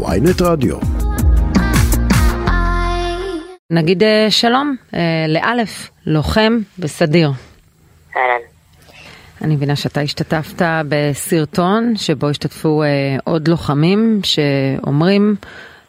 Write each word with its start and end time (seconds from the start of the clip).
ויינט 0.00 0.42
רדיו. 0.42 0.76
נגיד 3.70 4.02
אה, 4.02 4.26
שלום 4.30 4.76
אה, 4.94 5.00
לאלף, 5.28 5.90
לוחם 6.06 6.58
בסדיר. 6.78 7.30
אהלן. 8.16 8.42
אני 9.42 9.54
מבינה 9.56 9.76
שאתה 9.76 10.00
השתתפת 10.00 10.62
בסרטון 10.88 11.96
שבו 11.96 12.28
השתתפו 12.28 12.82
אה, 12.82 12.88
עוד 13.24 13.48
לוחמים 13.48 14.20
שאומרים 14.24 15.34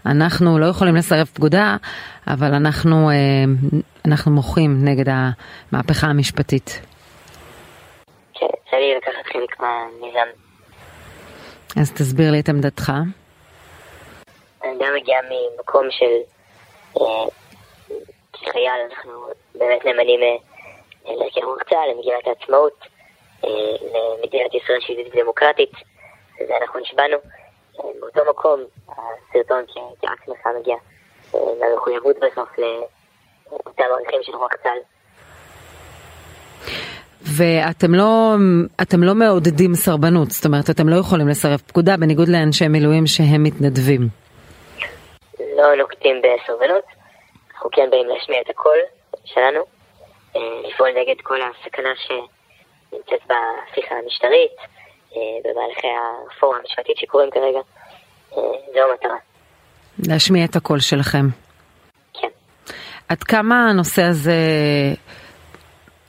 אנחנו 0.06 0.60
לא 0.60 0.66
יכולים 0.66 0.96
לסרב 0.96 1.28
פקודה, 1.34 1.78
אבל 2.28 2.54
אנחנו, 2.54 3.10
אנחנו 4.06 4.32
מוחים 4.32 4.86
נגד 4.86 5.06
המהפכה 5.08 6.08
המשפטית. 6.08 6.82
כן, 8.34 8.46
יצא 8.46 8.78
לי 8.78 8.96
לקחת 8.98 9.34
חלק 9.34 9.60
מהמיזם. 9.60 10.28
אז 11.76 11.92
תסביר 11.92 12.32
לי 12.32 12.40
את 12.40 12.50
עמדתך. 12.50 12.92
אני 14.74 14.86
גם 14.86 14.94
מגיע 14.96 15.18
ממקום 15.22 15.88
של 15.92 16.16
אה, 17.02 17.26
כחייל, 18.34 18.82
אנחנו 18.90 19.12
באמת 19.56 19.86
נאמנים 19.86 20.20
אה, 20.24 21.14
להרכב 21.16 21.42
רוח 21.44 21.64
צה"ל, 21.70 21.92
למגילת 21.92 22.28
העצמאות, 22.28 22.80
אה, 23.46 23.50
למדינת 24.20 24.54
ישראל 24.54 24.80
שיהודית 24.82 25.16
ודמוקרטית, 25.16 25.72
וזה 26.42 26.54
אנחנו 26.62 26.80
נשבענו. 26.80 27.18
אה, 27.80 27.90
באותו 28.00 28.22
מקום, 28.30 28.60
הסרטון 28.90 29.64
כרק 30.02 30.26
שמחה 30.26 30.50
מגיע 30.60 30.76
אה, 31.36 31.40
למחויבות 31.62 32.16
בסוף 32.16 32.50
לאותם 32.58 33.84
ערכים 33.84 34.20
של 34.24 34.36
רוח 34.36 34.52
צה"ל. 34.64 34.80
ואתם 37.38 37.96
לא, 37.96 38.36
אתם 38.82 39.04
לא 39.04 39.16
מעודדים 39.16 39.76
סרבנות, 39.76 40.32
זאת 40.32 40.46
אומרת, 40.46 40.70
אתם 40.70 40.90
לא 40.90 40.96
יכולים 40.96 41.28
לסרב 41.28 41.60
פקודה, 41.68 41.98
בניגוד 41.98 42.28
לאנשי 42.28 42.68
מילואים 42.68 43.08
שהם 43.08 43.44
מתנדבים. 43.44 44.23
לא 45.64 45.76
נוקטים 45.76 46.22
בסרבנות, 46.22 46.84
אנחנו 47.54 47.70
כן 47.72 47.90
באים 47.92 48.08
להשמיע 48.08 48.42
את 48.42 48.50
הקול 48.50 48.78
שלנו, 49.26 49.60
אה, 50.36 50.70
לפעול 50.70 50.90
נגד 50.90 51.22
כל 51.24 51.40
הסכנה 51.42 51.90
שנמצאת 51.96 53.22
בהפיכה 53.28 53.96
המשטרית, 53.96 54.56
אה, 55.16 55.20
במהלכי 55.44 55.88
הרפורמה 55.88 56.58
המשפטית 56.58 56.98
שקורים 56.98 57.32
כרגע, 57.32 57.60
אה, 58.38 58.42
זו 58.74 58.80
המטרה. 58.92 59.18
להשמיע 60.08 60.46
את 60.46 60.56
הקול 60.56 60.80
שלכם. 60.80 61.26
כן. 62.14 62.28
עד 63.10 63.24
כמה 63.24 63.70
הנושא 63.70 64.02
הזה 64.02 64.34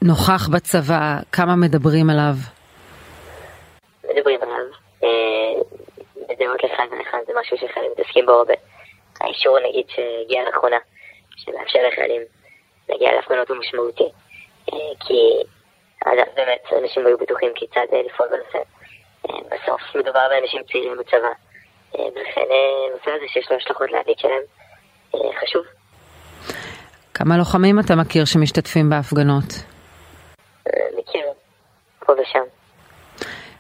נוכח 0.02 0.48
בצבא, 0.48 1.16
כמה 1.33 1.56
מדברים 1.56 2.11
עליו? 2.11 2.34
מדברים 4.05 4.41
עליו, 4.42 4.64
בדעות 6.28 6.64
לכאן 6.64 6.86
ולכאן 6.91 7.18
זה 7.27 7.33
משהו 7.41 7.56
שחיילים 7.56 7.92
מתעסקים 7.92 8.27
בו 8.27 8.33
הרבה. 8.33 8.55
האישור 9.25 9.58
נגיד 9.69 9.86
שהגיע 9.89 10.42
לאחרונה, 10.44 10.78
שמאפשר 11.36 11.78
לחיילים 11.89 12.22
להגיע 12.89 13.12
להפגנות 13.14 13.48
הוא 13.48 13.56
משמעותי. 13.56 14.08
אה, 14.72 14.78
כי 15.00 15.20
אז 16.06 16.19
באמת 16.36 16.62
אנשים 16.83 17.06
היו 17.06 17.19
בטוחים 17.19 17.52
כיצד 17.55 17.86
אה, 17.92 18.02
לפעול 18.02 18.28
בנושא. 18.28 18.58
אה, 19.28 19.39
בסוף 19.50 19.80
מדובר 19.95 20.27
באנשים 20.30 20.62
צעירים 20.72 20.97
בצבא, 20.98 21.33
ולכן 21.95 22.47
הנושא 22.91 23.11
הזה 23.11 23.25
שיש 23.28 23.50
לו 23.50 23.56
השלכות 23.56 23.91
לעתיד 23.91 24.19
שלהם 24.19 24.42
חשוב. 25.42 25.64
כמה 27.14 27.36
לוחמים 27.36 27.80
אתה 27.80 27.95
מכיר 27.95 28.25
שמשתתפים 28.25 28.91
בהפגנות? 28.91 29.45
מכיר 30.98 31.27
פה 32.06 32.12
ושם. 32.12 32.45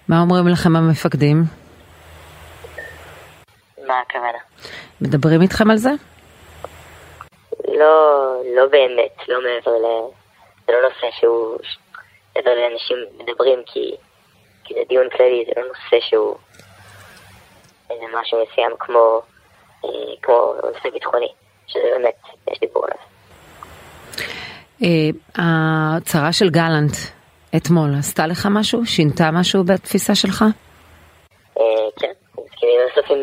מה 0.08 0.20
אומרים 0.20 0.48
לכם 0.48 0.76
המפקדים? 0.76 1.36
מה 3.86 4.00
הכוונה? 4.00 4.38
מדברים 5.00 5.42
איתכם 5.42 5.70
על 5.70 5.76
זה? 5.76 5.90
לא, 7.68 8.34
לא 8.56 8.66
באמת, 8.66 9.28
לא 9.28 9.38
מעבר 9.42 9.78
ל... 9.78 9.86
זה 10.66 10.72
לא 10.72 10.88
נושא 10.88 11.06
שהוא... 11.20 11.58
מעבר 12.36 12.50
לאנשים 12.54 12.96
מדברים 13.18 13.62
כי, 13.66 13.96
כי 14.64 14.74
זה 14.74 14.80
דיון 14.88 15.08
כללי, 15.16 15.44
זה 15.46 15.60
לא 15.60 15.66
נושא 15.68 16.06
שהוא 16.08 16.36
איזה 17.90 18.04
משהו 18.20 18.38
מסוים 18.42 18.70
כמו, 18.78 19.20
אה, 19.84 19.90
כמו 20.22 20.54
נושא 20.64 20.90
ביטחוני, 20.92 21.32
שזה 21.66 21.82
באמת, 21.96 22.14
יש 22.52 22.60
דיבור 22.60 22.84
עליו. 22.84 23.04
אה, 24.82 25.42
ההצהרה 25.42 26.32
של 26.32 26.50
גלנט 26.50 26.96
אתמול 27.56 27.90
עשתה 27.98 28.26
לך 28.26 28.48
משהו? 28.50 28.86
שינתה 28.86 29.30
משהו 29.32 29.64
בתפיסה 29.64 30.14
שלך? 30.14 30.44
אה, 31.58 31.64
כן, 32.00 32.12
מסכימים 32.44 32.80
בסוף 32.90 33.10
עם 33.10 33.18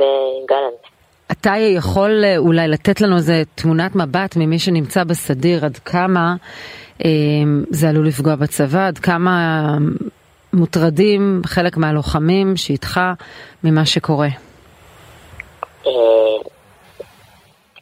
גלנט. 0.45 0.90
אתה 1.31 1.51
יכול 1.77 2.23
אה, 2.23 2.37
אולי 2.37 2.67
לתת 2.67 3.01
לנו 3.01 3.15
איזה 3.15 3.43
תמונת 3.55 3.95
מבט 3.95 4.35
ממי 4.35 4.59
שנמצא 4.59 5.03
בסדיר, 5.03 5.65
עד 5.65 5.77
כמה 5.77 6.35
אה, 7.05 7.09
זה 7.69 7.89
עלול 7.89 8.07
לפגוע 8.07 8.35
בצבא, 8.35 8.87
עד 8.87 8.97
כמה 8.97 9.31
מוטרדים 10.53 11.41
חלק 11.45 11.77
מהלוחמים 11.77 12.57
שאיתך 12.57 12.99
ממה 13.63 13.85
שקורה. 13.85 14.27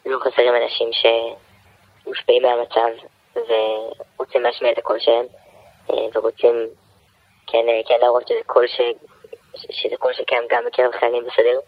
לא 0.06 0.18
חסרים 0.18 0.52
אנשים 0.62 0.88
שמושפעים 0.92 2.42
מהמצב 2.42 2.90
ורוצים 3.34 4.42
להשמיע 4.42 4.72
את 4.72 4.78
הקול 4.78 4.96
שלהם 5.00 5.26
אה, 5.90 5.94
ורוצים 6.14 6.54
כן, 7.46 7.58
כן 7.88 7.94
להראות. 8.00 8.30
שזה 9.70 9.96
קול 9.98 10.12
שקיים 10.12 10.42
גם 10.50 10.62
בקרב 10.66 10.90
חיילים 11.00 11.22
בסדיר. 11.26 11.60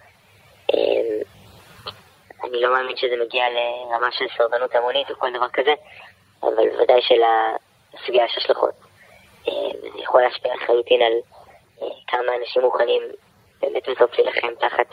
אה, 2.42 2.48
אני 2.48 2.60
לא 2.60 2.72
מאמין 2.72 2.97
שזה 2.97 3.14
מגיע 3.25 3.44
לרמה 3.50 4.12
של 4.12 4.25
סרבנות 4.36 4.75
המונית 4.75 5.10
או 5.10 5.14
כל 5.14 5.32
דבר 5.32 5.48
כזה, 5.48 5.75
אבל 6.42 6.70
בוודאי 6.70 7.00
שלסוגיה 7.03 8.25
יש 8.25 8.36
השלכות. 8.36 8.75
אה, 9.48 9.53
זה 9.80 9.88
יכול 9.98 10.22
להשפיע 10.22 10.54
לחלוטין 10.54 11.02
על 11.02 11.12
אה, 11.82 11.86
כמה 12.08 12.36
אנשים 12.41 12.62
מוכנים 12.62 13.02
באמת 13.60 13.88
בסוף 13.88 14.19
להילחם 14.19 14.54
תחת, 14.60 14.86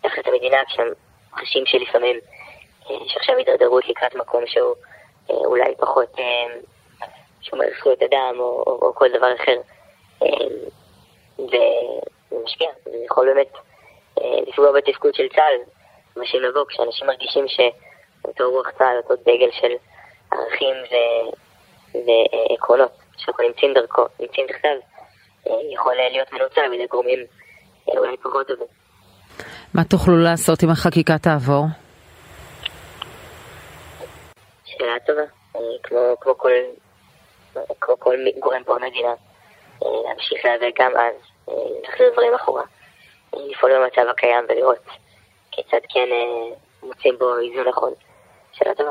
תחת 0.00 0.26
המדינה, 0.26 0.58
כשהם 0.66 0.88
חשים 1.34 1.66
שלפעמים 1.66 2.16
אה, 2.90 2.96
יש 3.06 3.16
עכשיו 3.16 3.36
הידרדרות 3.36 3.88
לקראת 3.88 4.14
מקום 4.14 4.46
שהוא 4.46 4.74
אה, 5.30 5.36
אולי 5.36 5.74
פחות 5.78 6.18
אה, 6.18 6.54
שומר 7.40 7.64
זכויות 7.78 8.02
אדם 8.02 8.34
או, 8.38 8.64
או, 8.66 8.78
או 8.82 8.94
כל 8.94 9.08
דבר 9.08 9.34
אחר. 9.34 9.60
אה, 10.22 10.28
וזה 11.38 11.58
משפיע, 12.44 12.68
זה 12.84 12.96
יכול 13.06 13.26
באמת 13.34 13.52
אה, 14.20 14.40
לפגוע 14.46 14.72
בתפקוד 14.72 15.14
של 15.14 15.28
צה"ל, 15.28 15.81
מה 16.16 16.26
שנבוא, 16.26 16.64
כשאנשים 16.68 17.06
מרגישים 17.06 17.44
שאותו 17.48 18.50
רוח 18.50 18.70
צה"ל, 18.78 18.96
אותו 18.96 19.22
דגל 19.22 19.50
של 19.52 19.72
ערכים 20.32 20.74
ו... 20.90 20.94
ועקרונות 21.94 22.92
שאנחנו 23.16 23.44
נמצאים 23.44 23.74
דרכו, 23.74 24.06
נמצאים 24.20 24.46
תחתיו, 24.46 24.70
אה, 25.46 25.52
יכול 25.74 25.94
להיות 25.94 26.32
מנוצל 26.32 26.60
על 26.60 26.72
ידי 26.72 26.86
גורמים 26.86 27.18
אה, 27.88 27.98
אולי 27.98 28.16
פחות 28.16 28.48
טובים. 28.48 28.66
מה 29.74 29.84
תוכלו 29.84 30.16
לעשות 30.16 30.64
אם 30.64 30.70
החקיקה 30.70 31.18
תעבור? 31.18 31.64
שאלה 34.64 35.00
טובה. 35.06 35.22
אה, 35.56 35.60
כמו, 35.82 35.98
כמו 36.20 36.38
כל, 36.38 36.50
כמו 37.80 37.94
כל 37.98 38.16
גורם 38.38 38.64
פה 38.64 38.74
במדינה, 38.74 39.14
להמשיך 39.82 40.44
להיאבק 40.44 40.80
גם 40.80 40.92
אז, 40.96 41.14
להחזיר 41.82 42.12
דברים 42.12 42.34
אחורה, 42.34 42.62
לפעול 43.32 43.72
במצב 43.78 44.08
הקיים 44.10 44.44
ולראות 44.48 44.78
כיצד 45.72 45.86
כן 45.88 46.08
אה, 46.12 46.56
מוצאים 46.82 47.14
בו 47.18 47.26
איזון 47.38 47.68
נכון. 47.68 47.92
שאלה 48.52 48.74
טובה. 48.74 48.90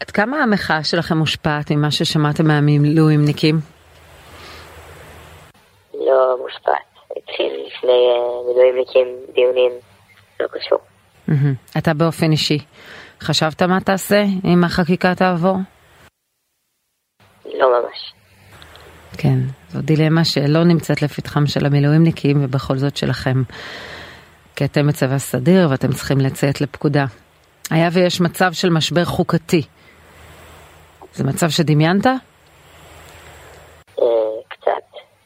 עד 0.00 0.10
כמה 0.10 0.42
המחאה 0.42 0.84
שלכם 0.84 1.16
מושפעת 1.16 1.70
ממה 1.70 1.90
ששמעתם 1.90 2.46
מהמילואימניקים? 2.46 3.54
לא 5.94 6.36
מושפעת. 6.42 6.74
התחיל 7.16 7.52
לפני 7.66 7.92
אה, 7.92 8.48
מילואימניקים 8.48 9.06
דיונים, 9.34 9.72
לא 10.40 10.46
קשור. 10.46 10.78
אתה 11.78 11.94
באופן 11.94 12.32
אישי, 12.32 12.58
חשבת 13.20 13.62
מה 13.62 13.80
תעשה 13.80 14.22
אם 14.44 14.64
החקיקה 14.64 15.14
תעבור? 15.14 15.56
לא 17.54 17.68
ממש. 17.72 18.12
כן, 19.18 19.38
זו 19.68 19.80
דילמה 19.82 20.24
שלא 20.24 20.64
נמצאת 20.64 21.02
לפתחם 21.02 21.46
של 21.46 21.66
המילואימניקים 21.66 22.44
ובכל 22.44 22.76
זאת 22.76 22.96
שלכם. 22.96 23.42
כי 24.60 24.64
אתם 24.64 24.86
בצבא 24.86 25.18
סדיר 25.18 25.68
ואתם 25.70 25.92
צריכים 25.92 26.18
לציית 26.18 26.60
לפקודה. 26.60 27.04
היה 27.70 27.88
ויש 27.92 28.20
מצב 28.20 28.52
של 28.52 28.70
משבר 28.70 29.04
חוקתי. 29.04 29.62
זה 31.14 31.24
מצב 31.24 31.50
שדמיינת? 31.50 32.06
אה, 32.06 32.14
קצת. 34.48 34.70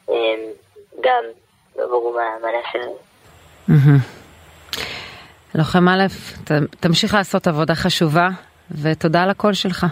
אה, 0.09 0.15
גם 1.03 1.23
לא 1.77 1.85
ברור 1.87 2.17
מה. 2.41 2.47
מהמם. 3.67 3.97
לוחם 5.55 5.89
א', 5.89 6.03
ת- 6.43 6.51
תמשיך 6.79 7.13
לעשות 7.13 7.47
עבודה 7.47 7.75
חשובה, 7.75 8.29
ותודה 8.71 9.23
על 9.23 9.29
הקול 9.29 9.53
שלך. 9.53 9.85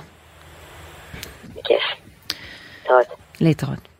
בכיף. 1.56 1.82
טוב. 2.88 2.98
להתראות. 3.42 3.93